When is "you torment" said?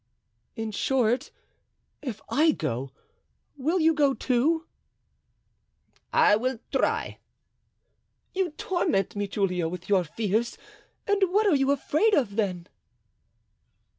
8.33-9.15